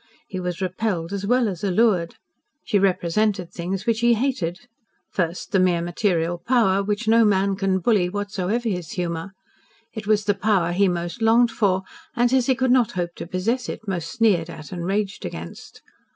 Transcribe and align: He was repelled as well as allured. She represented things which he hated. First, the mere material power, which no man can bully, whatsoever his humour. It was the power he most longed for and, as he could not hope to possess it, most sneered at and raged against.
He 0.27 0.39
was 0.39 0.61
repelled 0.61 1.13
as 1.13 1.27
well 1.27 1.47
as 1.47 1.63
allured. 1.63 2.15
She 2.65 2.79
represented 2.79 3.51
things 3.51 3.85
which 3.85 3.99
he 3.99 4.15
hated. 4.15 4.61
First, 5.11 5.51
the 5.51 5.59
mere 5.59 5.79
material 5.83 6.39
power, 6.39 6.81
which 6.81 7.07
no 7.07 7.23
man 7.23 7.55
can 7.55 7.77
bully, 7.77 8.09
whatsoever 8.09 8.67
his 8.67 8.93
humour. 8.93 9.33
It 9.93 10.07
was 10.07 10.25
the 10.25 10.33
power 10.33 10.71
he 10.71 10.87
most 10.87 11.21
longed 11.21 11.51
for 11.51 11.83
and, 12.15 12.33
as 12.33 12.47
he 12.47 12.55
could 12.55 12.71
not 12.71 12.93
hope 12.93 13.13
to 13.17 13.27
possess 13.27 13.69
it, 13.69 13.87
most 13.87 14.11
sneered 14.11 14.49
at 14.49 14.71
and 14.71 14.87
raged 14.87 15.23
against. 15.23 15.83